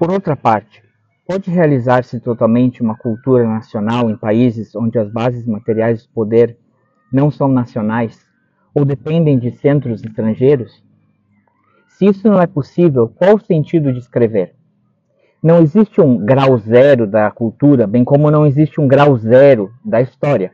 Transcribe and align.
Por 0.00 0.10
outra 0.10 0.34
parte, 0.34 0.82
pode 1.28 1.50
realizar-se 1.50 2.18
totalmente 2.20 2.80
uma 2.80 2.96
cultura 2.96 3.46
nacional 3.46 4.08
em 4.08 4.16
países 4.16 4.74
onde 4.74 4.98
as 4.98 5.10
bases 5.10 5.46
materiais 5.46 6.06
do 6.06 6.08
poder 6.14 6.56
não 7.12 7.30
são 7.30 7.48
nacionais 7.48 8.26
ou 8.74 8.86
dependem 8.86 9.38
de 9.38 9.50
centros 9.50 10.02
estrangeiros? 10.02 10.82
Se 11.86 12.06
isso 12.06 12.26
não 12.26 12.40
é 12.40 12.46
possível, 12.46 13.12
qual 13.14 13.34
o 13.34 13.44
sentido 13.44 13.92
de 13.92 13.98
escrever? 13.98 14.54
Não 15.42 15.60
existe 15.60 16.00
um 16.00 16.16
grau 16.16 16.56
zero 16.56 17.06
da 17.06 17.30
cultura, 17.30 17.86
bem 17.86 18.02
como 18.02 18.30
não 18.30 18.46
existe 18.46 18.80
um 18.80 18.88
grau 18.88 19.18
zero 19.18 19.70
da 19.84 20.00
história. 20.00 20.52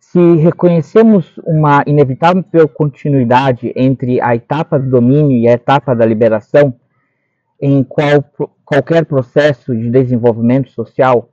Se 0.00 0.34
reconhecemos 0.34 1.38
uma 1.46 1.84
inevitável 1.86 2.68
continuidade 2.68 3.72
entre 3.76 4.20
a 4.20 4.34
etapa 4.34 4.76
do 4.76 4.90
domínio 4.90 5.36
e 5.36 5.46
a 5.46 5.52
etapa 5.52 5.94
da 5.94 6.04
liberação, 6.04 6.74
em 7.60 7.84
qual, 7.84 8.24
qualquer 8.64 9.04
processo 9.04 9.76
de 9.76 9.90
desenvolvimento 9.90 10.70
social, 10.70 11.28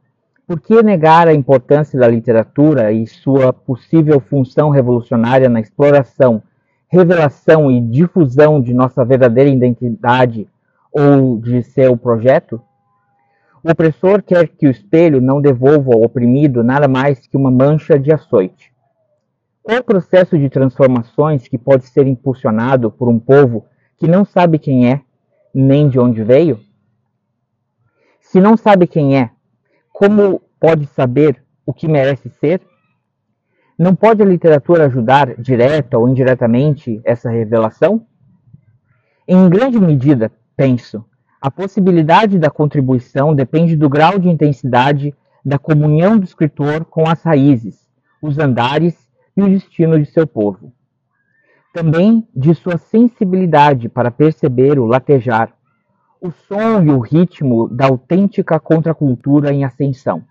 por 0.45 0.59
que 0.59 0.81
negar 0.81 1.27
a 1.27 1.33
importância 1.33 1.99
da 1.99 2.07
literatura 2.07 2.91
e 2.91 3.05
sua 3.05 3.53
possível 3.53 4.19
função 4.19 4.69
revolucionária 4.69 5.49
na 5.49 5.59
exploração, 5.59 6.41
revelação 6.87 7.69
e 7.69 7.81
difusão 7.81 8.61
de 8.61 8.73
nossa 8.73 9.03
verdadeira 9.03 9.49
identidade 9.49 10.47
ou 10.91 11.37
de 11.37 11.63
seu 11.63 11.97
projeto? 11.97 12.61
O 13.63 13.71
opressor 13.71 14.23
quer 14.23 14.47
que 14.47 14.67
o 14.67 14.71
espelho 14.71 15.19
não 15.19 15.41
devolva 15.41 15.93
ao 15.93 16.01
oprimido 16.01 16.63
nada 16.63 16.87
mais 16.87 17.27
que 17.27 17.35
uma 17.35 17.51
mancha 17.51 17.99
de 17.99 18.13
açoite. 18.13 18.71
Qual 19.61 19.83
processo 19.83 20.37
de 20.37 20.49
transformações 20.49 21.47
que 21.49 21.57
pode 21.57 21.85
ser 21.87 22.07
impulsionado 22.07 22.89
por 22.89 23.09
um 23.09 23.19
povo 23.19 23.65
que 23.97 24.07
não 24.07 24.23
sabe 24.23 24.57
quem 24.57 24.89
é, 24.89 25.01
nem 25.53 25.89
de 25.89 25.99
onde 25.99 26.23
veio? 26.23 26.59
Se 28.21 28.39
não 28.39 28.57
sabe 28.57 28.87
quem 28.87 29.17
é, 29.17 29.31
como 29.91 30.41
pode 30.59 30.85
saber 30.87 31.43
o 31.65 31.73
que 31.73 31.87
merece 31.87 32.29
ser? 32.29 32.61
Não 33.77 33.95
pode 33.95 34.21
a 34.21 34.25
literatura 34.25 34.85
ajudar, 34.85 35.35
direta 35.35 35.97
ou 35.97 36.07
indiretamente, 36.07 36.99
essa 37.03 37.29
revelação? 37.29 38.05
Em 39.27 39.49
grande 39.49 39.79
medida, 39.79 40.31
penso, 40.55 41.05
a 41.39 41.51
possibilidade 41.51 42.39
da 42.39 42.49
contribuição 42.49 43.35
depende 43.35 43.75
do 43.75 43.89
grau 43.89 44.17
de 44.17 44.29
intensidade 44.29 45.13
da 45.45 45.59
comunhão 45.59 46.17
do 46.17 46.23
escritor 46.23 46.85
com 46.85 47.07
as 47.07 47.21
raízes, 47.21 47.87
os 48.21 48.39
andares 48.39 49.07
e 49.35 49.41
o 49.41 49.47
destino 49.47 49.99
de 49.99 50.09
seu 50.09 50.25
povo. 50.25 50.73
Também 51.77 52.27
de 52.35 52.55
sua 52.55 52.75
sensibilidade 52.79 53.87
para 53.87 54.09
perceber 54.09 54.79
o 54.79 54.87
latejar, 54.87 55.53
o 56.19 56.31
som 56.31 56.81
e 56.81 56.89
o 56.89 56.97
ritmo 56.97 57.69
da 57.69 57.85
autêntica 57.85 58.59
contracultura 58.59 59.53
em 59.53 59.63
ascensão. 59.63 60.23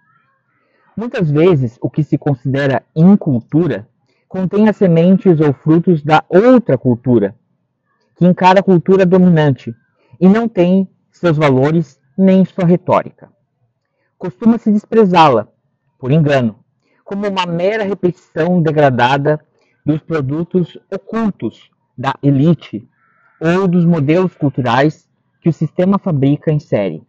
Muitas 0.97 1.31
vezes, 1.31 1.79
o 1.81 1.89
que 1.89 2.03
se 2.03 2.19
considera 2.19 2.83
incultura 2.97 3.87
contém 4.27 4.69
as 4.69 4.77
sementes 4.77 5.39
ou 5.41 5.53
frutos 5.53 6.03
da 6.03 6.25
outra 6.29 6.77
cultura, 6.77 7.33
que 8.17 8.27
encara 8.27 8.59
a 8.59 8.65
cultura 8.65 9.07
dominante 9.07 9.73
e 10.21 10.29
não 10.29 10.49
tem 10.49 10.91
seus 11.13 11.37
valores 11.37 12.01
nem 12.19 12.45
sua 12.45 12.65
retórica. 12.65 13.31
Costuma-se 14.19 14.73
desprezá-la, 14.73 15.47
por 15.97 16.11
engano, 16.11 16.59
como 17.05 17.29
uma 17.29 17.47
mera 17.47 17.85
repetição 17.85 18.61
degradada 18.61 19.41
dos 19.87 20.03
produtos 20.03 20.77
ocultos 20.93 21.71
da 21.97 22.13
elite 22.21 22.87
ou 23.41 23.69
dos 23.69 23.85
modelos 23.85 24.35
culturais 24.35 25.09
que 25.41 25.49
o 25.49 25.53
sistema 25.53 25.97
fabrica 25.97 26.51
em 26.51 26.59
série, 26.59 27.05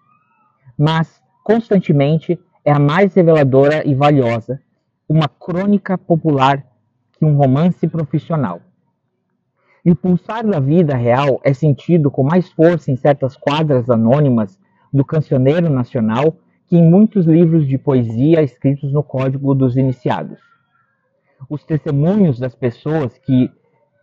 mas 0.78 1.19
constantemente 1.44 2.39
é 2.64 2.72
a 2.72 2.78
mais 2.78 3.16
reveladora 3.16 3.81
e 3.84 3.95
valiosa, 3.95 4.62
uma 5.09 5.28
crônica 5.28 5.97
popular 5.97 6.63
que 7.13 7.25
um 7.25 7.35
romance 7.35 7.88
profissional. 7.88 8.62
E 9.84 9.90
o 9.90 9.96
pulsar 9.96 10.46
da 10.46 10.59
vida 10.59 10.96
real 10.96 11.41
é 11.44 11.53
sentido 11.53 12.12
com 12.12 12.22
mais 12.22 12.51
força 12.51 12.91
em 12.91 12.96
certas 12.96 13.35
quadras 13.35 13.90
anônimas 13.90 14.59
do 14.94 15.03
cancioneiro 15.03 15.68
nacional 15.68 16.35
que 16.68 16.78
em 16.78 16.88
muitos 16.88 17.25
livros 17.25 17.66
de 17.66 17.78
poesia 17.78 18.44
escritos 18.44 18.91
no 18.94 19.01
Código 19.01 19.56
dos 19.56 19.78
Iniciados. 19.78 20.47
Os 21.50 21.63
testemunhos 21.63 22.40
das 22.40 22.53
pessoas 22.53 23.18
que 23.18 23.50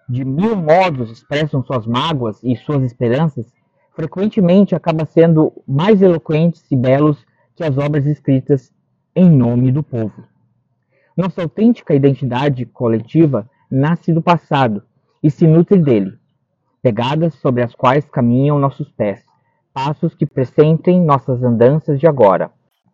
de 0.09 0.25
mil 0.25 0.57
modos 0.57 1.11
expressam 1.11 1.63
suas 1.63 1.87
mágoas 1.87 2.43
e 2.43 2.57
suas 2.57 2.83
esperanças 2.83 3.53
frequentemente 3.95 4.75
acabam 4.75 5.07
sendo 5.07 5.53
mais 5.67 6.01
eloquentes 6.01 6.65
e 6.71 6.77
belos 6.77 7.25
que 7.55 7.63
as 7.63 7.77
obras 7.77 8.07
escritas 8.07 8.73
em 9.15 9.31
nome 9.31 9.71
do 9.71 9.83
povo. 9.83 10.25
Nossa 11.17 11.43
autêntica 11.43 11.95
identidade 11.95 12.67
coletiva 12.67 13.49
nasce 13.71 14.13
do 14.13 14.23
passado 14.23 14.83
e 15.23 15.31
se 15.31 15.47
nutre 15.47 15.79
dele, 15.79 16.19
pegadas 16.83 17.35
sobre 17.35 17.63
as 17.63 17.75
quais 17.75 18.09
caminham 18.09 18.59
nossos 18.59 18.91
pés, 18.91 19.25
passos 19.73 20.15
que 20.15 20.27
pressentem 20.27 21.01
nossas 21.01 21.43
andanças 21.43 22.01
de 22.01 22.07
agora, 22.07 22.51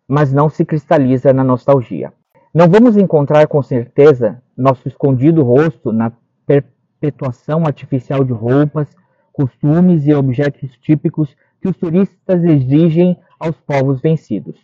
mas 0.07 0.31
não 0.31 0.49
se 0.49 0.63
cristaliza 0.65 1.33
na 1.33 1.43
nostalgia. 1.43 2.13
Não 2.53 2.67
vamos 2.67 2.97
encontrar 2.97 3.47
com 3.47 3.63
certeza 3.63 4.43
nosso 4.57 4.85
escondido 4.85 5.41
rosto 5.41 5.93
na 5.93 6.11
perpetuação 6.45 7.65
artificial 7.65 8.25
de 8.25 8.33
roupas, 8.33 8.93
costumes 9.31 10.05
e 10.05 10.13
objetos 10.13 10.77
típicos 10.81 11.33
que 11.61 11.69
os 11.69 11.77
turistas 11.77 12.43
exigem 12.43 13.17
aos 13.39 13.55
povos 13.61 14.01
vencidos. 14.01 14.59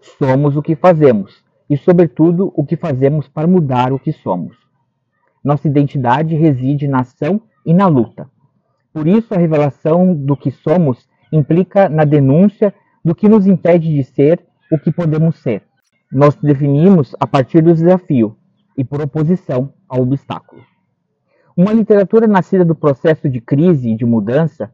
Somos 0.00 0.56
o 0.56 0.62
que 0.62 0.76
fazemos 0.76 1.42
e, 1.68 1.76
sobretudo, 1.76 2.52
o 2.54 2.64
que 2.64 2.76
fazemos 2.76 3.26
para 3.26 3.48
mudar 3.48 3.92
o 3.92 3.98
que 3.98 4.12
somos. 4.12 4.56
Nossa 5.42 5.66
identidade 5.66 6.36
reside 6.36 6.86
na 6.86 7.00
ação 7.00 7.42
e 7.66 7.74
na 7.74 7.88
luta. 7.88 8.30
Por 8.92 9.08
isso, 9.08 9.34
a 9.34 9.38
revelação 9.38 10.14
do 10.14 10.36
que 10.36 10.52
somos 10.52 11.08
implica 11.32 11.88
na 11.88 12.04
denúncia 12.04 12.72
do 13.04 13.16
que 13.16 13.28
nos 13.28 13.48
impede 13.48 13.92
de 13.92 14.04
ser 14.04 14.46
o 14.70 14.78
que 14.78 14.92
podemos 14.92 15.42
ser. 15.42 15.64
Nós 16.12 16.36
definimos 16.36 17.16
a 17.18 17.26
partir 17.26 17.62
do 17.62 17.72
desafio 17.72 18.36
e 18.76 18.84
por 18.84 19.00
oposição 19.00 19.72
ao 19.88 20.02
obstáculo. 20.02 20.60
Uma 21.56 21.72
literatura 21.72 22.26
nascida 22.26 22.66
do 22.66 22.74
processo 22.74 23.30
de 23.30 23.40
crise 23.40 23.90
e 23.90 23.96
de 23.96 24.04
mudança 24.04 24.70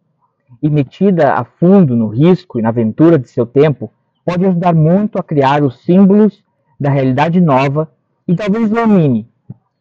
e 0.60 0.68
metida 0.68 1.34
a 1.34 1.44
fundo 1.44 1.94
no 1.94 2.08
risco 2.08 2.58
e 2.58 2.62
na 2.62 2.70
aventura 2.70 3.16
de 3.16 3.28
seu 3.28 3.46
tempo 3.46 3.92
pode 4.24 4.44
ajudar 4.46 4.74
muito 4.74 5.16
a 5.16 5.22
criar 5.22 5.62
os 5.62 5.84
símbolos 5.84 6.42
da 6.78 6.90
realidade 6.90 7.40
nova 7.40 7.88
e 8.26 8.34
talvez 8.34 8.68
domine, 8.68 9.28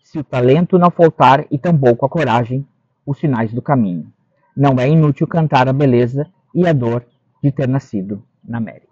se 0.04 0.20
o 0.20 0.24
talento 0.24 0.78
não 0.78 0.92
faltar 0.92 1.48
e 1.50 1.58
tampouco 1.58 2.06
a 2.06 2.10
coragem, 2.10 2.68
os 3.04 3.18
sinais 3.18 3.52
do 3.52 3.64
caminho. 3.64 4.12
Não 4.56 4.80
é 4.80 4.88
inútil 4.88 5.26
cantar 5.26 5.68
a 5.68 5.74
beleza 5.74 6.28
e 6.54 6.68
a 6.68 6.74
dor 6.74 7.04
de 7.44 7.52
ter 7.52 7.68
nascido 7.68 8.24
na 8.48 8.60
América. 8.60 8.87